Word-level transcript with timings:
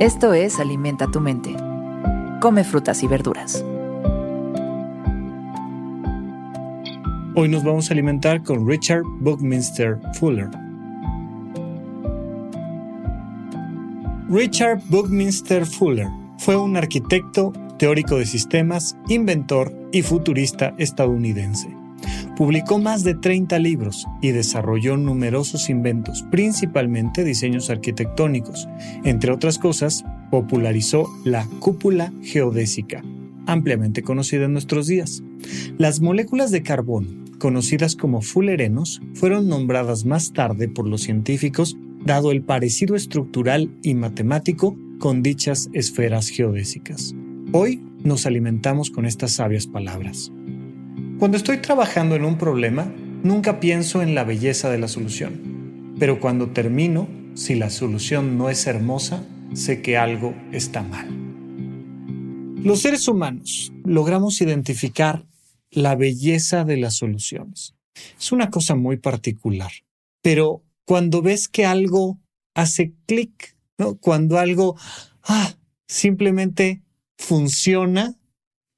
Esto 0.00 0.32
es 0.32 0.58
Alimenta 0.58 1.08
tu 1.08 1.20
mente. 1.20 1.54
Come 2.40 2.64
frutas 2.64 3.02
y 3.02 3.06
verduras. 3.06 3.62
Hoy 7.34 7.50
nos 7.50 7.62
vamos 7.62 7.90
a 7.90 7.92
alimentar 7.92 8.42
con 8.42 8.66
Richard 8.66 9.02
Buckminster 9.20 9.98
Fuller. 10.14 10.48
Richard 14.30 14.80
Buckminster 14.88 15.66
Fuller 15.66 16.08
fue 16.38 16.56
un 16.56 16.78
arquitecto, 16.78 17.52
teórico 17.76 18.16
de 18.16 18.24
sistemas, 18.24 18.96
inventor 19.08 19.70
y 19.92 20.00
futurista 20.00 20.72
estadounidense. 20.78 21.79
Publicó 22.36 22.78
más 22.78 23.04
de 23.04 23.14
30 23.14 23.58
libros 23.58 24.06
y 24.20 24.30
desarrolló 24.30 24.96
numerosos 24.96 25.68
inventos, 25.68 26.24
principalmente 26.30 27.24
diseños 27.24 27.70
arquitectónicos. 27.70 28.68
Entre 29.04 29.30
otras 29.32 29.58
cosas, 29.58 30.04
popularizó 30.30 31.08
la 31.24 31.46
cúpula 31.58 32.12
geodésica, 32.22 33.02
ampliamente 33.46 34.02
conocida 34.02 34.46
en 34.46 34.52
nuestros 34.52 34.86
días. 34.86 35.22
Las 35.78 36.00
moléculas 36.00 36.50
de 36.50 36.62
carbón, 36.62 37.24
conocidas 37.38 37.96
como 37.96 38.22
fullerenos, 38.22 39.00
fueron 39.14 39.48
nombradas 39.48 40.04
más 40.04 40.32
tarde 40.32 40.68
por 40.68 40.86
los 40.86 41.02
científicos 41.02 41.76
dado 42.04 42.30
el 42.30 42.42
parecido 42.42 42.96
estructural 42.96 43.70
y 43.82 43.94
matemático 43.94 44.76
con 44.98 45.22
dichas 45.22 45.68
esferas 45.72 46.28
geodésicas. 46.28 47.14
Hoy 47.52 47.82
nos 48.04 48.26
alimentamos 48.26 48.90
con 48.90 49.06
estas 49.06 49.32
sabias 49.32 49.66
palabras. 49.66 50.32
Cuando 51.20 51.36
estoy 51.36 51.58
trabajando 51.58 52.16
en 52.16 52.24
un 52.24 52.38
problema, 52.38 52.90
nunca 53.22 53.60
pienso 53.60 54.00
en 54.00 54.14
la 54.14 54.24
belleza 54.24 54.70
de 54.70 54.78
la 54.78 54.88
solución. 54.88 55.94
Pero 55.98 56.18
cuando 56.18 56.48
termino, 56.48 57.10
si 57.34 57.56
la 57.56 57.68
solución 57.68 58.38
no 58.38 58.48
es 58.48 58.66
hermosa, 58.66 59.22
sé 59.52 59.82
que 59.82 59.98
algo 59.98 60.34
está 60.50 60.82
mal. 60.82 61.10
Los 62.64 62.80
seres 62.80 63.06
humanos 63.06 63.70
logramos 63.84 64.40
identificar 64.40 65.26
la 65.70 65.94
belleza 65.94 66.64
de 66.64 66.78
las 66.78 66.96
soluciones. 66.96 67.74
Es 68.18 68.32
una 68.32 68.48
cosa 68.48 68.74
muy 68.74 68.96
particular, 68.96 69.72
pero 70.22 70.62
cuando 70.86 71.20
ves 71.20 71.48
que 71.48 71.66
algo 71.66 72.18
hace 72.54 72.94
clic, 73.04 73.58
¿no? 73.76 73.98
cuando 73.98 74.38
algo 74.38 74.74
ah, 75.24 75.52
simplemente 75.86 76.80
funciona, 77.18 78.16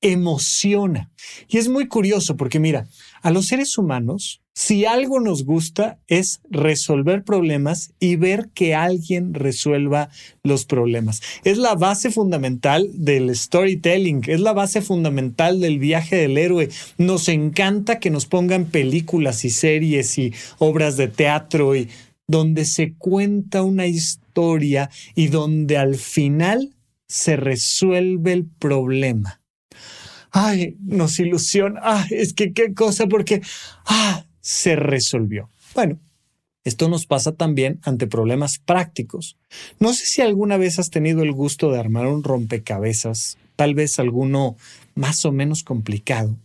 emociona. 0.00 1.10
Y 1.48 1.58
es 1.58 1.68
muy 1.68 1.86
curioso 1.88 2.36
porque 2.36 2.58
mira, 2.58 2.88
a 3.22 3.30
los 3.30 3.46
seres 3.46 3.76
humanos, 3.76 4.40
si 4.54 4.84
algo 4.84 5.20
nos 5.20 5.44
gusta 5.44 5.98
es 6.06 6.40
resolver 6.50 7.24
problemas 7.24 7.94
y 8.00 8.16
ver 8.16 8.50
que 8.52 8.74
alguien 8.74 9.32
resuelva 9.32 10.10
los 10.42 10.64
problemas. 10.64 11.22
Es 11.44 11.56
la 11.56 11.74
base 11.74 12.10
fundamental 12.10 12.90
del 12.92 13.34
storytelling, 13.34 14.22
es 14.26 14.40
la 14.40 14.52
base 14.52 14.82
fundamental 14.82 15.60
del 15.60 15.78
viaje 15.78 16.16
del 16.16 16.36
héroe. 16.36 16.68
Nos 16.98 17.28
encanta 17.28 18.00
que 18.00 18.10
nos 18.10 18.26
pongan 18.26 18.66
películas 18.66 19.44
y 19.44 19.50
series 19.50 20.18
y 20.18 20.32
obras 20.58 20.96
de 20.96 21.08
teatro 21.08 21.76
y 21.76 21.88
donde 22.26 22.64
se 22.64 22.94
cuenta 22.94 23.62
una 23.62 23.86
historia 23.86 24.90
y 25.14 25.28
donde 25.28 25.78
al 25.78 25.96
final 25.96 26.74
se 27.08 27.36
resuelve 27.36 28.32
el 28.32 28.46
problema 28.46 29.39
ay, 30.30 30.76
nos 30.80 31.18
ilusiona, 31.18 31.80
ah, 31.82 32.06
es 32.10 32.32
que 32.32 32.52
qué 32.52 32.74
cosa, 32.74 33.06
porque, 33.06 33.42
ah, 33.86 34.26
se 34.40 34.76
resolvió. 34.76 35.50
Bueno, 35.74 35.98
esto 36.64 36.88
nos 36.88 37.06
pasa 37.06 37.32
también 37.32 37.80
ante 37.82 38.06
problemas 38.06 38.58
prácticos. 38.58 39.36
No 39.78 39.92
sé 39.92 40.06
si 40.06 40.22
alguna 40.22 40.56
vez 40.56 40.78
has 40.78 40.90
tenido 40.90 41.22
el 41.22 41.32
gusto 41.32 41.70
de 41.70 41.78
armar 41.78 42.06
un 42.06 42.22
rompecabezas, 42.22 43.38
tal 43.56 43.74
vez 43.74 43.98
alguno 43.98 44.56
más 44.94 45.24
o 45.24 45.32
menos 45.32 45.62
complicado, 45.62 46.36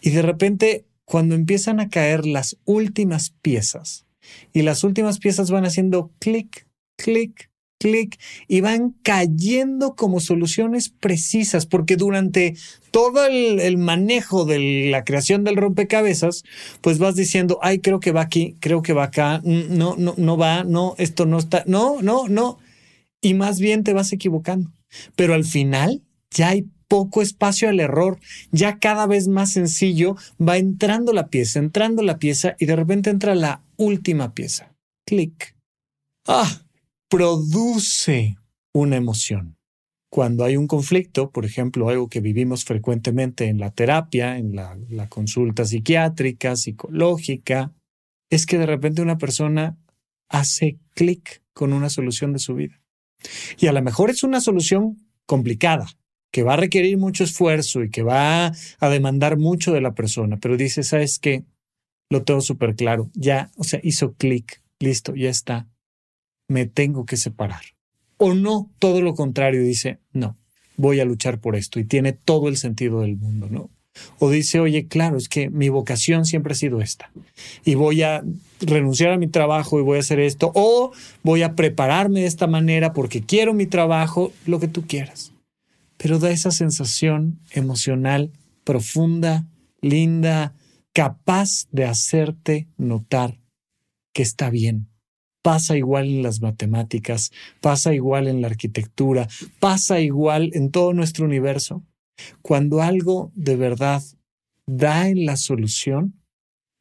y 0.00 0.10
de 0.10 0.22
repente, 0.22 0.86
cuando 1.04 1.34
empiezan 1.34 1.80
a 1.80 1.88
caer 1.88 2.26
las 2.26 2.56
últimas 2.64 3.30
piezas, 3.42 4.06
y 4.52 4.62
las 4.62 4.84
últimas 4.84 5.18
piezas 5.18 5.50
van 5.50 5.64
haciendo 5.64 6.12
clic, 6.18 6.66
clic, 6.96 7.49
clic 7.80 8.20
y 8.46 8.60
van 8.60 8.94
cayendo 9.02 9.96
como 9.96 10.20
soluciones 10.20 10.90
precisas, 10.90 11.66
porque 11.66 11.96
durante 11.96 12.54
todo 12.92 13.26
el, 13.26 13.78
manejo 13.78 14.44
de 14.44 14.90
la 14.90 15.02
creación 15.02 15.42
del 15.42 15.56
rompecabezas, 15.56 16.44
pues 16.82 16.98
vas 16.98 17.16
diciendo, 17.16 17.58
ay, 17.62 17.80
creo 17.80 17.98
que 17.98 18.12
va 18.12 18.20
aquí, 18.20 18.56
creo 18.60 18.82
que 18.82 18.92
va 18.92 19.04
acá, 19.04 19.40
no, 19.44 19.96
no, 19.96 20.14
no 20.16 20.36
va, 20.36 20.62
no, 20.62 20.94
esto 20.98 21.26
no 21.26 21.38
está, 21.38 21.64
no, 21.66 22.02
no, 22.02 22.28
no. 22.28 22.58
Y 23.22 23.34
más 23.34 23.58
bien 23.58 23.82
te 23.82 23.92
vas 23.92 24.12
equivocando. 24.12 24.70
Pero 25.16 25.34
al 25.34 25.44
final 25.44 26.02
ya 26.30 26.50
hay 26.50 26.66
poco 26.88 27.22
espacio 27.22 27.68
al 27.68 27.78
error, 27.78 28.18
ya 28.50 28.78
cada 28.78 29.06
vez 29.06 29.28
más 29.28 29.52
sencillo 29.52 30.16
va 30.40 30.58
entrando 30.58 31.12
la 31.12 31.28
pieza, 31.28 31.60
entrando 31.60 32.02
la 32.02 32.18
pieza 32.18 32.56
y 32.58 32.66
de 32.66 32.76
repente 32.76 33.10
entra 33.10 33.34
la 33.34 33.62
última 33.76 34.34
pieza. 34.34 34.74
Clic. 35.06 35.54
Ah, 36.26 36.62
produce 37.10 38.36
una 38.72 38.96
emoción. 38.96 39.58
Cuando 40.10 40.44
hay 40.44 40.56
un 40.56 40.66
conflicto, 40.66 41.30
por 41.30 41.44
ejemplo, 41.44 41.88
algo 41.88 42.08
que 42.08 42.20
vivimos 42.20 42.64
frecuentemente 42.64 43.46
en 43.46 43.58
la 43.58 43.72
terapia, 43.72 44.38
en 44.38 44.54
la, 44.54 45.08
consulta 45.08 45.64
psiquiátrica, 45.64 46.56
psicológica, 46.56 47.72
es 48.30 48.46
que 48.46 48.58
de 48.58 48.66
repente 48.66 49.02
una 49.02 49.18
persona 49.18 49.76
hace 50.28 50.78
clic 50.94 51.42
con 51.52 51.72
una 51.72 51.90
solución 51.90 52.32
de 52.32 52.38
su 52.38 52.54
vida. 52.54 52.80
Y 53.58 53.66
a 53.66 53.72
lo 53.72 53.82
mejor 53.82 54.10
es 54.10 54.22
una 54.22 54.40
solución 54.40 54.96
complicada, 55.26 55.86
que 56.32 56.44
va 56.44 56.54
a 56.54 56.58
requerir 56.58 56.96
mucho 56.96 57.24
esfuerzo 57.24 57.82
y 57.82 57.90
que 57.90 58.02
va 58.02 58.46
a 58.78 58.88
demandar 58.88 59.36
mucho 59.36 59.72
de 59.72 59.80
la 59.80 59.94
persona, 59.94 60.38
pero 60.40 60.56
dice, 60.56 60.84
¿sabes 60.84 61.18
qué? 61.18 61.44
Lo 62.08 62.22
tengo 62.22 62.40
súper 62.40 62.76
claro, 62.76 63.10
ya, 63.14 63.50
o 63.56 63.64
sea, 63.64 63.80
hizo 63.82 64.14
clic, 64.14 64.62
listo, 64.78 65.14
ya 65.14 65.28
está, 65.28 65.68
me 66.50 66.66
tengo 66.66 67.06
que 67.06 67.16
separar. 67.16 67.62
O 68.16 68.34
no, 68.34 68.70
todo 68.80 69.00
lo 69.02 69.14
contrario, 69.14 69.62
dice, 69.62 70.00
no, 70.12 70.36
voy 70.76 70.98
a 70.98 71.04
luchar 71.04 71.40
por 71.40 71.54
esto 71.54 71.78
y 71.78 71.84
tiene 71.84 72.12
todo 72.12 72.48
el 72.48 72.56
sentido 72.56 73.02
del 73.02 73.16
mundo, 73.16 73.48
¿no? 73.48 73.70
O 74.18 74.30
dice, 74.30 74.58
oye, 74.58 74.88
claro, 74.88 75.16
es 75.16 75.28
que 75.28 75.48
mi 75.48 75.68
vocación 75.68 76.24
siempre 76.24 76.52
ha 76.52 76.56
sido 76.56 76.80
esta 76.80 77.12
y 77.64 77.76
voy 77.76 78.02
a 78.02 78.24
renunciar 78.60 79.12
a 79.12 79.18
mi 79.18 79.28
trabajo 79.28 79.78
y 79.78 79.82
voy 79.82 79.98
a 79.98 80.00
hacer 80.00 80.18
esto, 80.18 80.50
o 80.54 80.92
voy 81.22 81.42
a 81.42 81.54
prepararme 81.54 82.20
de 82.20 82.26
esta 82.26 82.48
manera 82.48 82.92
porque 82.92 83.22
quiero 83.22 83.54
mi 83.54 83.66
trabajo, 83.66 84.32
lo 84.44 84.58
que 84.58 84.68
tú 84.68 84.86
quieras. 84.86 85.32
Pero 85.96 86.18
da 86.18 86.30
esa 86.30 86.50
sensación 86.50 87.38
emocional 87.52 88.32
profunda, 88.64 89.46
linda, 89.80 90.54
capaz 90.92 91.68
de 91.70 91.84
hacerte 91.84 92.68
notar 92.76 93.40
que 94.12 94.22
está 94.22 94.50
bien, 94.50 94.89
Pasa 95.42 95.76
igual 95.76 96.08
en 96.08 96.22
las 96.22 96.40
matemáticas, 96.40 97.30
pasa 97.60 97.94
igual 97.94 98.28
en 98.28 98.42
la 98.42 98.48
arquitectura, 98.48 99.28
pasa 99.58 100.00
igual 100.00 100.50
en 100.54 100.70
todo 100.70 100.92
nuestro 100.92 101.24
universo. 101.24 101.82
Cuando 102.42 102.82
algo 102.82 103.32
de 103.34 103.56
verdad 103.56 104.02
da 104.66 105.08
en 105.08 105.24
la 105.24 105.36
solución, 105.36 106.20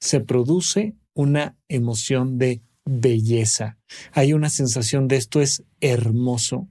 se 0.00 0.20
produce 0.20 0.96
una 1.14 1.56
emoción 1.68 2.38
de 2.38 2.62
belleza. 2.84 3.78
Hay 4.12 4.32
una 4.32 4.50
sensación 4.50 5.08
de 5.08 5.16
esto 5.16 5.40
es 5.40 5.64
hermoso. 5.80 6.68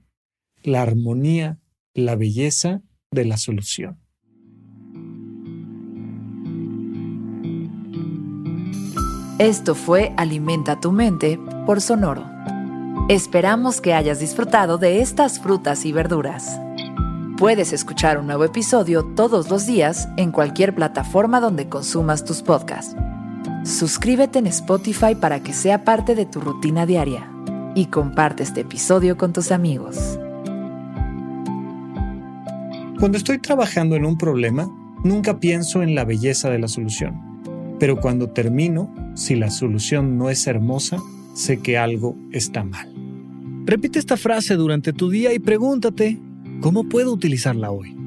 La 0.62 0.82
armonía, 0.82 1.58
la 1.94 2.16
belleza 2.16 2.82
de 3.10 3.24
la 3.24 3.36
solución. 3.36 3.98
Esto 9.38 9.76
fue 9.76 10.12
Alimenta 10.16 10.80
tu 10.80 10.90
mente 10.90 11.38
por 11.68 11.82
Sonoro. 11.82 12.24
Esperamos 13.10 13.82
que 13.82 13.92
hayas 13.92 14.20
disfrutado 14.20 14.78
de 14.78 15.02
estas 15.02 15.38
frutas 15.38 15.84
y 15.84 15.92
verduras. 15.92 16.58
Puedes 17.36 17.74
escuchar 17.74 18.16
un 18.16 18.26
nuevo 18.26 18.44
episodio 18.44 19.04
todos 19.04 19.50
los 19.50 19.66
días 19.66 20.08
en 20.16 20.32
cualquier 20.32 20.74
plataforma 20.74 21.40
donde 21.40 21.68
consumas 21.68 22.24
tus 22.24 22.40
podcasts. 22.40 22.96
Suscríbete 23.66 24.38
en 24.38 24.46
Spotify 24.46 25.14
para 25.14 25.42
que 25.42 25.52
sea 25.52 25.84
parte 25.84 26.14
de 26.14 26.24
tu 26.24 26.40
rutina 26.40 26.86
diaria 26.86 27.30
y 27.74 27.88
comparte 27.88 28.44
este 28.44 28.62
episodio 28.62 29.18
con 29.18 29.34
tus 29.34 29.52
amigos. 29.52 30.18
Cuando 32.98 33.18
estoy 33.18 33.40
trabajando 33.40 33.94
en 33.94 34.06
un 34.06 34.16
problema, 34.16 34.70
nunca 35.04 35.38
pienso 35.38 35.82
en 35.82 35.94
la 35.94 36.06
belleza 36.06 36.48
de 36.48 36.60
la 36.60 36.68
solución 36.68 37.28
pero 37.78 38.00
cuando 38.00 38.30
termino, 38.30 38.92
si 39.14 39.36
la 39.36 39.50
solución 39.50 40.18
no 40.18 40.30
es 40.30 40.46
hermosa, 40.46 40.98
sé 41.38 41.60
que 41.60 41.78
algo 41.78 42.16
está 42.32 42.64
mal. 42.64 42.92
Repite 43.64 43.98
esta 43.98 44.16
frase 44.16 44.56
durante 44.56 44.92
tu 44.92 45.08
día 45.08 45.32
y 45.32 45.38
pregúntate, 45.38 46.18
¿cómo 46.60 46.88
puedo 46.88 47.12
utilizarla 47.12 47.70
hoy? 47.70 47.97